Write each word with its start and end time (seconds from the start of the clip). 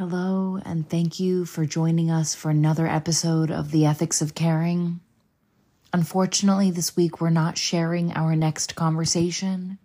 Hello, 0.00 0.58
and 0.64 0.88
thank 0.88 1.20
you 1.20 1.44
for 1.44 1.66
joining 1.66 2.10
us 2.10 2.34
for 2.34 2.50
another 2.50 2.86
episode 2.86 3.50
of 3.50 3.70
The 3.70 3.84
Ethics 3.84 4.22
of 4.22 4.34
Caring. 4.34 5.00
Unfortunately, 5.92 6.70
this 6.70 6.96
week 6.96 7.20
we're 7.20 7.28
not 7.28 7.58
sharing 7.58 8.10
our 8.14 8.34
next 8.34 8.74
conversation, 8.74 9.76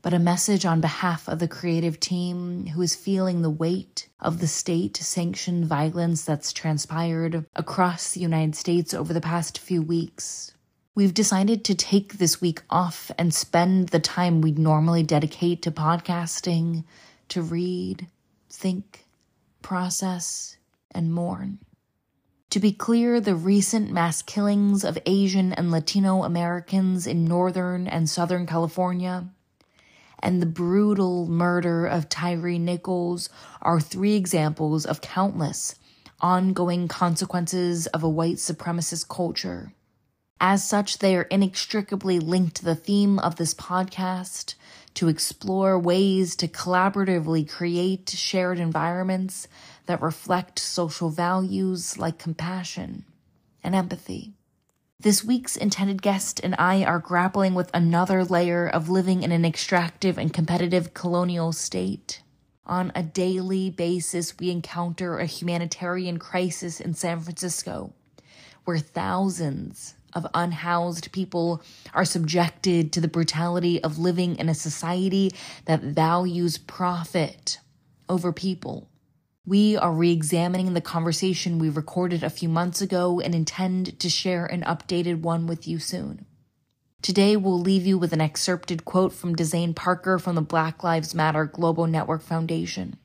but 0.00 0.14
a 0.14 0.18
message 0.18 0.64
on 0.64 0.80
behalf 0.80 1.28
of 1.28 1.40
the 1.40 1.46
creative 1.46 2.00
team 2.00 2.68
who 2.68 2.80
is 2.80 2.94
feeling 2.94 3.42
the 3.42 3.50
weight 3.50 4.08
of 4.18 4.40
the 4.40 4.46
state 4.46 4.96
sanctioned 4.96 5.66
violence 5.66 6.24
that's 6.24 6.50
transpired 6.50 7.44
across 7.54 8.12
the 8.12 8.20
United 8.20 8.54
States 8.54 8.94
over 8.94 9.12
the 9.12 9.20
past 9.20 9.58
few 9.58 9.82
weeks. 9.82 10.54
We've 10.94 11.12
decided 11.12 11.66
to 11.66 11.74
take 11.74 12.14
this 12.14 12.40
week 12.40 12.62
off 12.70 13.10
and 13.18 13.34
spend 13.34 13.90
the 13.90 14.00
time 14.00 14.40
we'd 14.40 14.58
normally 14.58 15.02
dedicate 15.02 15.60
to 15.64 15.70
podcasting, 15.70 16.84
to 17.28 17.42
read, 17.42 18.06
think, 18.48 19.04
process, 19.64 20.56
and 20.92 21.12
mourn. 21.12 21.58
To 22.50 22.60
be 22.60 22.70
clear, 22.70 23.20
the 23.20 23.34
recent 23.34 23.90
mass 23.90 24.22
killings 24.22 24.84
of 24.84 24.96
Asian 25.06 25.52
and 25.52 25.72
Latino 25.72 26.22
Americans 26.22 27.08
in 27.08 27.24
Northern 27.24 27.88
and 27.88 28.08
Southern 28.08 28.46
California 28.46 29.26
and 30.24 30.40
the 30.40 30.46
brutal 30.46 31.26
murder 31.26 31.86
of 31.86 32.08
Tyre 32.08 32.58
Nichols 32.58 33.28
are 33.60 33.78
three 33.78 34.14
examples 34.14 34.86
of 34.86 35.02
countless 35.02 35.74
ongoing 36.20 36.88
consequences 36.88 37.86
of 37.88 38.02
a 38.02 38.08
white 38.08 38.36
supremacist 38.36 39.06
culture. 39.08 39.74
As 40.40 40.66
such, 40.68 40.98
they 40.98 41.16
are 41.16 41.22
inextricably 41.22 42.18
linked 42.18 42.56
to 42.56 42.64
the 42.64 42.74
theme 42.74 43.18
of 43.18 43.36
this 43.36 43.54
podcast 43.54 44.54
to 44.94 45.08
explore 45.08 45.78
ways 45.78 46.36
to 46.36 46.48
collaboratively 46.48 47.48
create 47.48 48.10
shared 48.10 48.58
environments 48.58 49.48
that 49.86 50.02
reflect 50.02 50.58
social 50.58 51.10
values 51.10 51.98
like 51.98 52.18
compassion 52.18 53.04
and 53.62 53.74
empathy. 53.74 54.34
This 55.00 55.24
week's 55.24 55.56
intended 55.56 56.00
guest 56.00 56.40
and 56.42 56.54
I 56.58 56.84
are 56.84 56.98
grappling 56.98 57.54
with 57.54 57.70
another 57.74 58.24
layer 58.24 58.68
of 58.68 58.88
living 58.88 59.22
in 59.22 59.32
an 59.32 59.44
extractive 59.44 60.16
and 60.16 60.32
competitive 60.32 60.94
colonial 60.94 61.52
state. 61.52 62.22
On 62.64 62.90
a 62.94 63.02
daily 63.02 63.68
basis, 63.70 64.38
we 64.38 64.50
encounter 64.50 65.18
a 65.18 65.26
humanitarian 65.26 66.18
crisis 66.18 66.80
in 66.80 66.94
San 66.94 67.20
Francisco, 67.20 67.92
where 68.64 68.78
thousands 68.78 69.94
of 70.12 70.26
unhoused 70.34 71.12
people 71.12 71.62
are 71.92 72.04
subjected 72.04 72.92
to 72.92 73.00
the 73.00 73.08
brutality 73.08 73.82
of 73.82 73.98
living 73.98 74.36
in 74.36 74.48
a 74.48 74.54
society 74.54 75.32
that 75.64 75.82
values 75.82 76.56
profit 76.56 77.58
over 78.08 78.32
people. 78.32 78.88
We 79.46 79.76
are 79.76 79.92
re 79.92 80.10
examining 80.10 80.72
the 80.72 80.80
conversation 80.80 81.58
we 81.58 81.68
recorded 81.68 82.22
a 82.22 82.30
few 82.30 82.48
months 82.48 82.80
ago 82.80 83.20
and 83.20 83.34
intend 83.34 83.98
to 84.00 84.08
share 84.08 84.46
an 84.46 84.62
updated 84.62 85.20
one 85.20 85.46
with 85.46 85.68
you 85.68 85.78
soon. 85.78 86.24
Today, 87.02 87.36
we'll 87.36 87.60
leave 87.60 87.84
you 87.84 87.98
with 87.98 88.14
an 88.14 88.22
excerpted 88.22 88.86
quote 88.86 89.12
from 89.12 89.36
Dezane 89.36 89.76
Parker 89.76 90.18
from 90.18 90.36
the 90.36 90.40
Black 90.40 90.82
Lives 90.82 91.14
Matter 91.14 91.44
Global 91.44 91.86
Network 91.86 92.22
Foundation. 92.22 92.96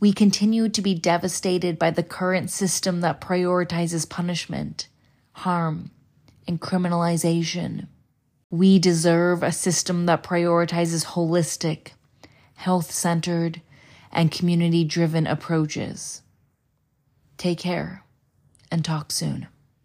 We 0.00 0.14
continue 0.14 0.70
to 0.70 0.80
be 0.80 0.94
devastated 0.94 1.78
by 1.78 1.90
the 1.90 2.02
current 2.02 2.50
system 2.50 3.02
that 3.02 3.20
prioritizes 3.20 4.08
punishment, 4.08 4.88
harm, 5.32 5.90
and 6.48 6.58
criminalization. 6.58 7.86
We 8.48 8.78
deserve 8.78 9.42
a 9.42 9.52
system 9.52 10.06
that 10.06 10.22
prioritizes 10.22 11.04
holistic, 11.04 11.88
health 12.54 12.90
centered, 12.90 13.60
and 14.10 14.32
community 14.32 14.84
driven 14.84 15.26
approaches. 15.26 16.22
Take 17.36 17.58
care 17.58 18.02
and 18.72 18.82
talk 18.82 19.12
soon. 19.12 19.48